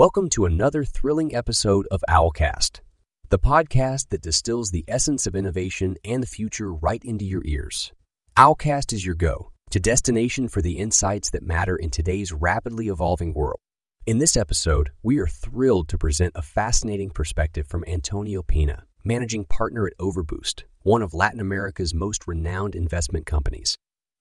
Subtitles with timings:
[0.00, 2.80] Welcome to another thrilling episode of Owlcast,
[3.28, 7.92] the podcast that distills the essence of innovation and the future right into your ears.
[8.34, 13.34] Owlcast is your go to destination for the insights that matter in today's rapidly evolving
[13.34, 13.58] world.
[14.06, 19.44] In this episode, we are thrilled to present a fascinating perspective from Antonio Pina, managing
[19.44, 23.76] partner at Overboost, one of Latin America's most renowned investment companies.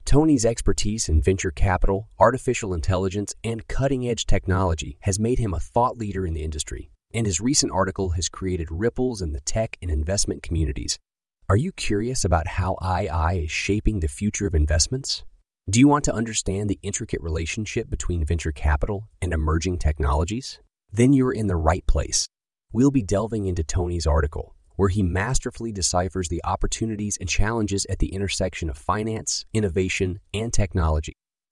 [0.06, 5.60] Tony's expertise in venture capital, artificial intelligence, and cutting edge technology has made him a
[5.60, 9.78] thought leader in the industry, and his recent article has created ripples in the tech
[9.82, 10.98] and investment communities.
[11.48, 15.24] Are you curious about how AI is shaping the future of investments?
[15.70, 20.60] Do you want to understand the intricate relationship between venture capital and emerging technologies?
[20.92, 22.28] Then you're in the right place.
[22.72, 28.00] We'll be delving into Tony's article, where he masterfully deciphers the opportunities and challenges at
[28.00, 31.12] the intersection of finance, innovation, and technology.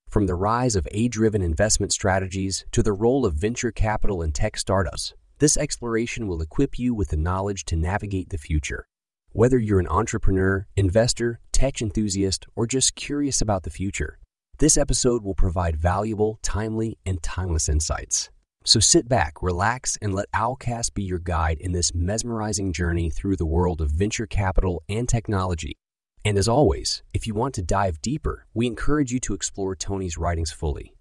[0.09, 4.31] From the rise of AI driven investment strategies to the role of venture capital in
[4.31, 8.87] tech startups, this exploration will equip you with the knowledge to navigate the future.
[9.33, 14.19] Whether you're an entrepreneur, investor, tech enthusiast, or just curious about the future,
[14.59, 18.29] this episode will provide valuable, timely, and timeless insights.
[18.67, 23.37] So sit back, relax, and let Owlcast be your guide in this mesmerizing journey through
[23.37, 25.77] the world of venture capital and technology.
[26.25, 30.17] And as always, if you want to dive deeper, we encourage you to explore Tony's
[30.17, 30.93] writings fully.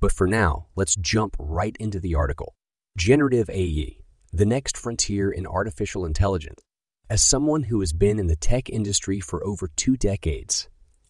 [0.00, 2.54] But for now, let's jump right into the article.
[2.98, 3.96] Generative AI,
[4.30, 6.60] the next frontier in artificial intelligence.
[7.08, 10.68] As someone who has been in the tech industry for over two decades,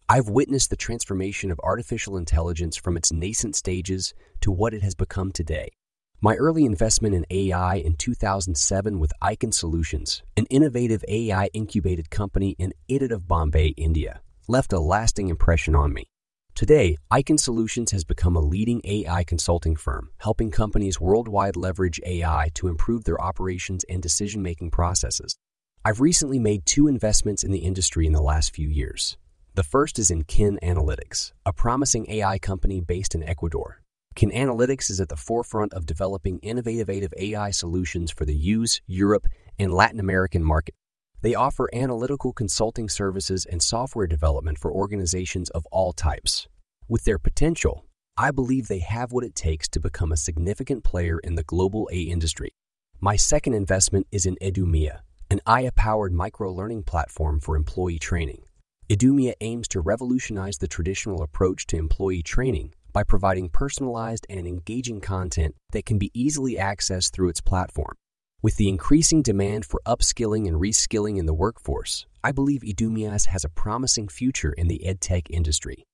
[0.09, 4.95] I've witnessed the transformation of artificial intelligence from its nascent stages to what it has
[4.95, 5.71] become today.
[6.25, 12.57] My early investment in AI in 2007 with Icon Solutions, an innovative AI incubated company
[12.59, 16.05] in IIT Bombay, India, left a lasting impression on me.
[16.55, 22.49] Today, Icon Solutions has become a leading AI consulting firm, helping companies worldwide leverage AI
[22.55, 25.37] to improve their operations and decision making processes.
[25.85, 29.19] I've recently made two investments in the industry in the last few years.
[29.57, 33.84] The first is in Kin Analytics, a promising AI company based in Ecuador.
[34.15, 39.27] Kin Analytics is at the forefront of developing innovative AI solutions for the US, Europe,
[39.59, 40.77] and Latin American market.
[41.23, 46.47] They offer analytical consulting services and software development for organizations of all types.
[46.89, 47.87] With their potential,
[48.17, 51.89] I believe they have what it takes to become a significant player in the global
[51.91, 52.51] AI industry.
[53.01, 58.45] My second investment is in Idumia, an AI powered micro learning platform for employee training.
[58.89, 65.03] Idumia aims to revolutionize the traditional approach to employee training by providing personalized and engaging
[65.03, 67.95] content that can be easily accessed through its platform.
[68.41, 73.45] With the increasing demand for upskilling and reskilling in the workforce, I believe Idumias has
[73.45, 75.85] a promising future in the edtech industry.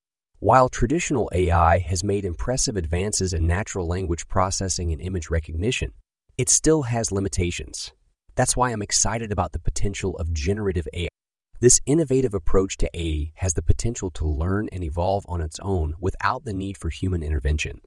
[0.41, 5.93] While traditional AI has made impressive advances in natural language processing and image recognition,
[6.37, 7.93] it still has limitations.
[8.37, 11.09] That's why I'm excited about the potential of generative AI.
[11.61, 15.93] This innovative approach to AI has the potential to learn and evolve on its own
[16.01, 17.83] without the need for human intervention.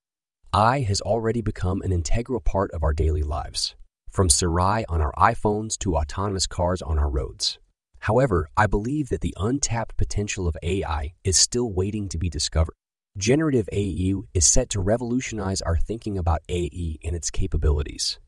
[0.54, 3.74] AI has already become an integral part of our daily lives,
[4.12, 7.58] from Siri on our iPhones to autonomous cars on our roads.
[8.02, 12.76] However, I believe that the untapped potential of AI is still waiting to be discovered.
[13.18, 18.20] Generative AI is set to revolutionize our thinking about AI and its capabilities.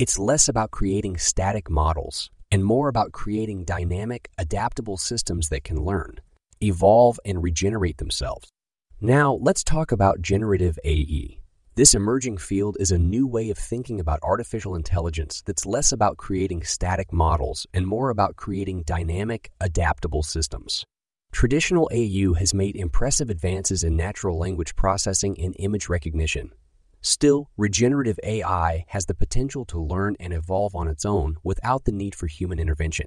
[0.00, 5.84] It's less about creating static models and more about creating dynamic, adaptable systems that can
[5.84, 6.20] learn,
[6.62, 8.48] evolve, and regenerate themselves.
[9.00, 11.38] Now, let's talk about generative AI.
[11.76, 16.18] This emerging field is a new way of thinking about artificial intelligence that's less about
[16.18, 20.84] creating static models and more about creating dynamic, adaptable systems.
[21.32, 26.52] Traditional AI has made impressive advances in natural language processing and image recognition,
[27.02, 31.92] Still, regenerative AI has the potential to learn and evolve on its own without the
[31.92, 33.06] need for human intervention.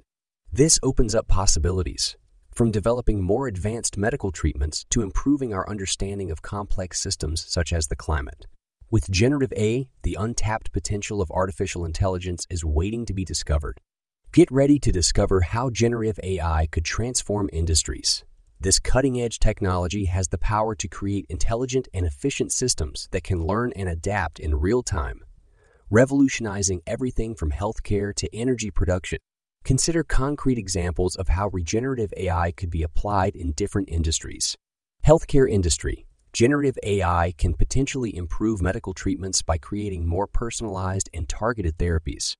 [0.52, 2.16] This opens up possibilities,
[2.52, 7.86] from developing more advanced medical treatments to improving our understanding of complex systems such as
[7.86, 8.46] the climate.
[8.90, 13.80] With generative AI, the untapped potential of artificial intelligence is waiting to be discovered.
[14.32, 18.24] Get ready to discover how generative AI could transform industries,
[18.64, 23.46] this cutting edge technology has the power to create intelligent and efficient systems that can
[23.46, 25.20] learn and adapt in real time,
[25.90, 29.18] revolutionizing everything from healthcare to energy production.
[29.64, 34.56] Consider concrete examples of how regenerative AI could be applied in different industries.
[35.06, 36.06] Healthcare industry.
[36.32, 42.34] Generative AI can potentially improve medical treatments by creating more personalized and targeted therapies.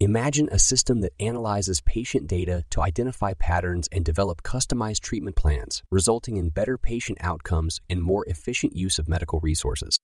[0.00, 5.82] Imagine a system that analyzes patient data to identify patterns and develop customized treatment plans,
[5.90, 9.98] resulting in better patient outcomes and more efficient use of medical resources.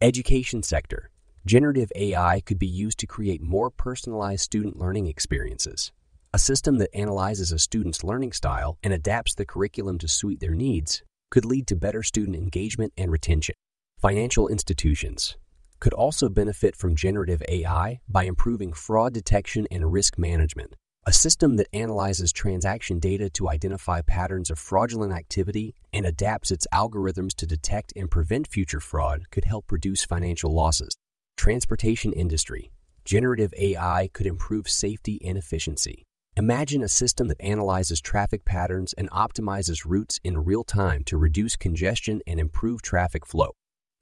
[0.00, 1.12] Education sector.
[1.46, 5.92] Generative AI could be used to create more personalized student learning experiences.
[6.34, 10.56] A system that analyzes a student's learning style and adapts the curriculum to suit their
[10.56, 13.54] needs could lead to better student engagement and retention.
[14.00, 15.36] Financial institutions
[15.80, 20.74] could also benefit from generative AI by improving fraud detection and risk management.
[21.08, 26.66] A system that analyzes transaction data to identify patterns of fraudulent activity and adapts its
[26.74, 30.96] algorithms to detect and prevent future fraud could help reduce financial losses.
[31.36, 32.72] Transportation industry.
[33.04, 36.02] Generative AI could improve safety and efficiency.
[36.36, 41.54] Imagine a system that analyzes traffic patterns and optimizes routes in real time to reduce
[41.54, 43.52] congestion and improve traffic flow.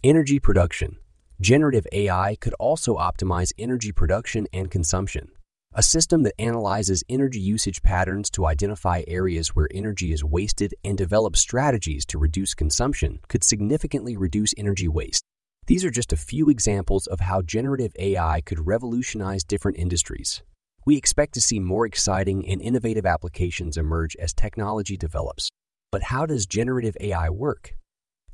[0.03, 0.97] Energy production.
[1.41, 5.33] Generative AI could also optimize energy production and consumption.
[5.75, 10.97] A system that analyzes energy usage patterns to identify areas where energy is wasted and
[10.97, 15.25] develops strategies to reduce consumption could significantly reduce energy waste.
[15.67, 20.45] These are just a few examples of how generative AI could revolutionize different industries.
[20.87, 25.49] We expect to see more exciting and innovative applications emerge as technology develops.
[25.91, 27.75] But how does generative AI work?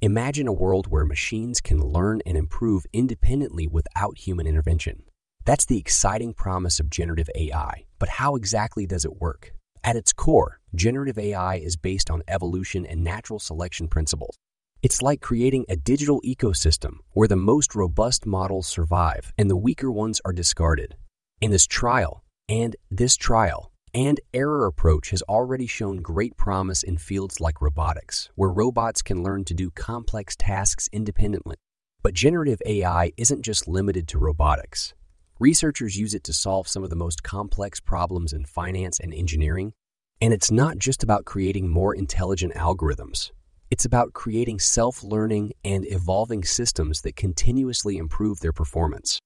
[0.03, 5.03] Imagine a world where machines can learn and improve independently without human intervention.
[5.45, 9.53] That's the exciting promise of generative AI, but how exactly does it work?
[9.85, 14.37] At its core, generative AI is based on evolution and natural selection principles.
[14.83, 19.91] It's like creating a digital ecosystem where the most robust models survive and the weaker
[19.91, 20.97] ones are discarded.
[21.43, 26.97] In this trial, and this trial and error approach has already shown great promise in
[26.97, 31.57] fields like robotics, where robots can learn to do complex tasks independently.
[32.03, 34.95] But generative AI isn't just limited to robotics.
[35.39, 39.73] Researchers use it to solve some of the most complex problems in finance and engineering.
[40.21, 43.31] And it's not just about creating more intelligent algorithms.
[43.71, 49.19] It's about creating self learning and evolving systems that continuously improve their performance.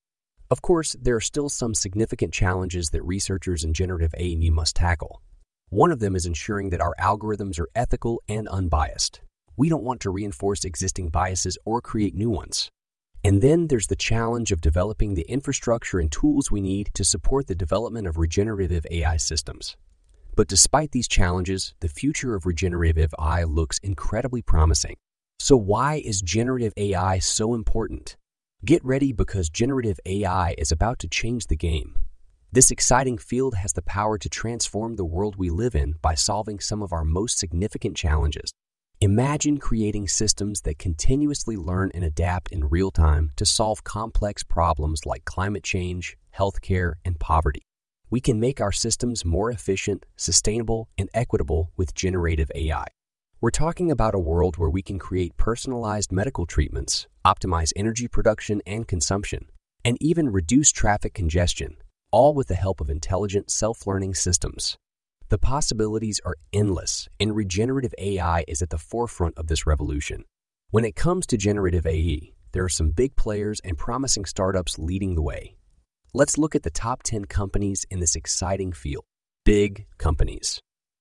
[0.50, 5.22] Of course, there are still some significant challenges that researchers in generative AI must tackle.
[5.70, 9.22] One of them is ensuring that our algorithms are ethical and unbiased.
[9.56, 12.68] We don't want to reinforce existing biases or create new ones.
[13.24, 17.46] And then there's the challenge of developing the infrastructure and tools we need to support
[17.46, 19.76] the development of regenerative AI systems.
[20.36, 24.96] But despite these challenges, the future of regenerative AI looks incredibly promising.
[25.38, 28.16] So, why is generative AI so important?
[28.64, 31.98] Get ready because generative AI is about to change the game.
[32.50, 36.60] This exciting field has the power to transform the world we live in by solving
[36.60, 38.54] some of our most significant challenges.
[39.02, 45.04] Imagine creating systems that continuously learn and adapt in real time to solve complex problems
[45.04, 47.66] like climate change, healthcare, and poverty.
[48.08, 52.86] We can make our systems more efficient, sustainable, and equitable with generative AI.
[53.44, 58.62] We're talking about a world where we can create personalized medical treatments, optimize energy production
[58.66, 59.50] and consumption,
[59.84, 61.76] and even reduce traffic congestion,
[62.10, 64.78] all with the help of intelligent self learning systems.
[65.28, 70.24] The possibilities are endless, and regenerative AI is at the forefront of this revolution.
[70.70, 75.16] When it comes to generative AI, there are some big players and promising startups leading
[75.16, 75.54] the way.
[76.14, 79.04] Let's look at the top 10 companies in this exciting field.
[79.44, 80.60] Big companies.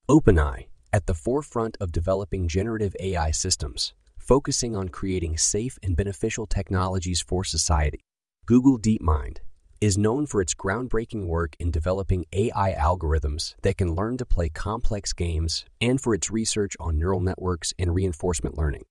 [0.10, 6.46] OpenAI, at the forefront of developing generative AI systems, focusing on creating safe and beneficial
[6.46, 8.00] technologies for society.
[8.46, 9.40] Google DeepMind,
[9.84, 14.48] is known for its groundbreaking work in developing AI algorithms that can learn to play
[14.48, 18.86] complex games and for its research on neural networks and reinforcement learning.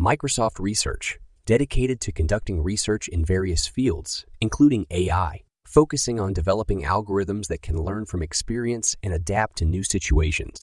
[0.00, 7.48] Microsoft Research, dedicated to conducting research in various fields, including AI, focusing on developing algorithms
[7.48, 10.62] that can learn from experience and adapt to new situations.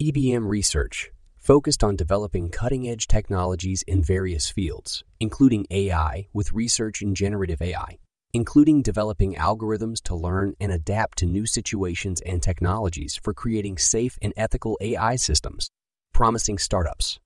[0.00, 7.02] IBM Research, focused on developing cutting edge technologies in various fields, including AI with research
[7.02, 7.98] in generative AI
[8.36, 14.18] including developing algorithms to learn and adapt to new situations and technologies for creating safe
[14.20, 15.70] and ethical AI systems.
[16.12, 17.18] Promising startups.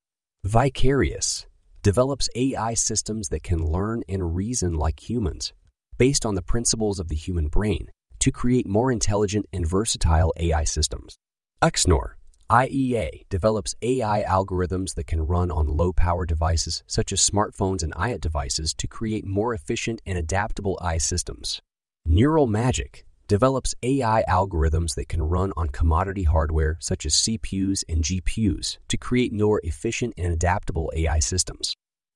[0.44, 1.46] Vicarious
[1.82, 5.52] develops AI systems that can learn and reason like humans,
[5.98, 7.88] based on the principles of the human brain,
[8.20, 11.16] to create more intelligent and versatile AI systems.
[11.60, 12.12] Xnor
[12.50, 17.94] IEA develops AI algorithms that can run on low power devices such as smartphones and
[17.94, 21.60] IoT devices to create more efficient and adaptable AI systems.
[22.04, 28.02] Neural Magic develops AI algorithms that can run on commodity hardware such as CPUs and
[28.02, 31.74] GPUs to create more efficient and adaptable AI systems.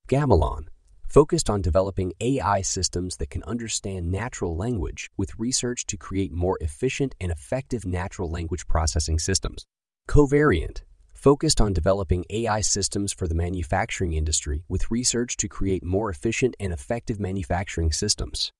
[0.09, 0.65] Gamalon
[1.07, 6.57] focused on developing AI systems that can understand natural language with research to create more
[6.59, 9.65] efficient and effective natural language processing systems.
[10.07, 10.83] Covariant
[11.13, 16.55] focused on developing AI systems for the manufacturing industry with research to create more efficient
[16.59, 18.51] and effective manufacturing systems.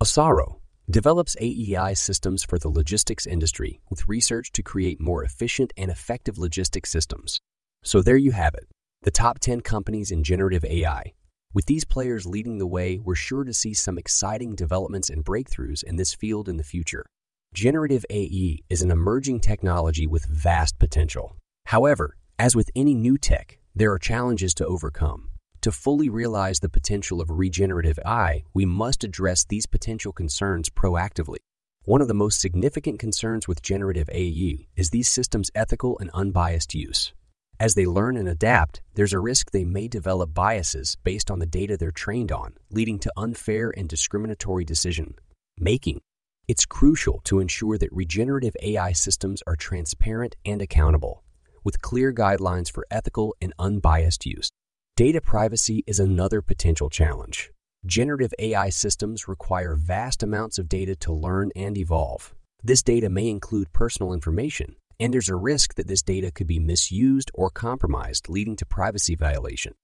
[0.00, 5.90] Osaro develops AI systems for the logistics industry with research to create more efficient and
[5.90, 7.40] effective logistics systems.
[7.82, 8.68] So there you have it,
[9.02, 11.12] the top 10 companies in generative AI.
[11.52, 15.82] With these players leading the way, we're sure to see some exciting developments and breakthroughs
[15.84, 17.04] in this field in the future.
[17.54, 21.36] Generative AI is an emerging technology with vast potential.
[21.66, 25.28] However, as with any new tech, there are challenges to overcome.
[25.60, 31.36] To fully realize the potential of regenerative AI, we must address these potential concerns proactively.
[31.84, 36.74] One of the most significant concerns with generative AI is these systems' ethical and unbiased
[36.74, 37.12] use.
[37.60, 41.44] As they learn and adapt, there's a risk they may develop biases based on the
[41.44, 45.16] data they're trained on, leading to unfair and discriminatory decision
[45.58, 46.00] making.
[46.48, 51.22] It's crucial to ensure that regenerative AI systems are transparent and accountable,
[51.62, 54.50] with clear guidelines for ethical and unbiased use.
[54.96, 57.52] Data privacy is another potential challenge.
[57.86, 62.34] Generative AI systems require vast amounts of data to learn and evolve.
[62.64, 66.58] This data may include personal information, and there's a risk that this data could be
[66.58, 69.74] misused or compromised, leading to privacy violation.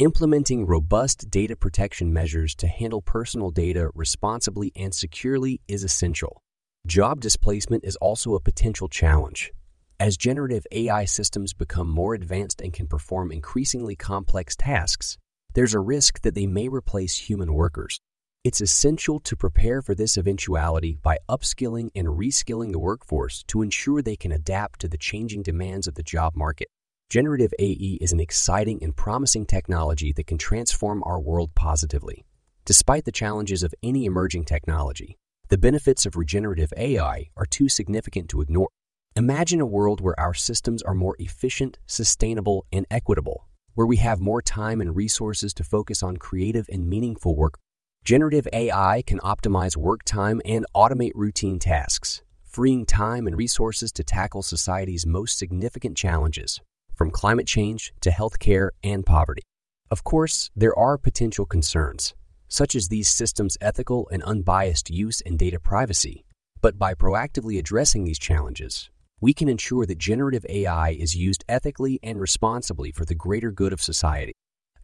[0.00, 6.42] Implementing robust data protection measures to handle personal data responsibly and securely is essential.
[6.84, 9.52] Job displacement is also a potential challenge.
[10.00, 15.16] As generative AI systems become more advanced and can perform increasingly complex tasks,
[15.54, 18.00] there's a risk that they may replace human workers.
[18.42, 24.02] It's essential to prepare for this eventuality by upskilling and reskilling the workforce to ensure
[24.02, 26.66] they can adapt to the changing demands of the job market.
[27.14, 32.24] Generative AI is an exciting and promising technology that can transform our world positively.
[32.64, 35.16] Despite the challenges of any emerging technology,
[35.48, 38.68] the benefits of regenerative AI are too significant to ignore.
[39.14, 44.18] Imagine a world where our systems are more efficient, sustainable, and equitable, where we have
[44.18, 47.60] more time and resources to focus on creative and meaningful work.
[48.02, 54.02] Generative AI can optimize work time and automate routine tasks, freeing time and resources to
[54.02, 56.60] tackle society's most significant challenges,
[56.94, 59.42] from climate change to healthcare and poverty.
[59.90, 62.14] Of course, there are potential concerns,
[62.48, 66.24] such as these systems' ethical and unbiased use and data privacy.
[66.60, 71.98] But by proactively addressing these challenges, we can ensure that generative AI is used ethically
[72.02, 74.32] and responsibly for the greater good of society.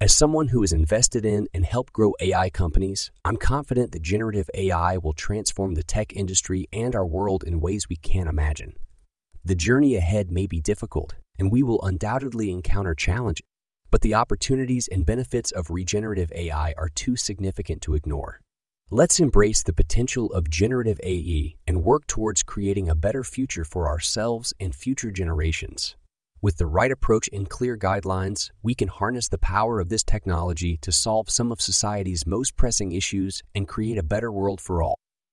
[0.03, 4.49] As someone who has invested in and helped grow AI companies, I'm confident that generative
[4.55, 8.73] AI will transform the tech industry and our world in ways we can't imagine.
[9.45, 13.47] The journey ahead may be difficult, and we will undoubtedly encounter challenges,
[13.91, 18.41] but the opportunities and benefits of regenerative AI are too significant to ignore.
[18.91, 23.89] Let's embrace the potential of generative AI and work towards creating a better future for
[23.89, 25.97] ourselves and future generations.
[26.43, 30.77] With the right approach and clear guidelines, we can harness the power of this technology
[30.83, 34.99] to solve some of society's most pressing issues and create a better world for all.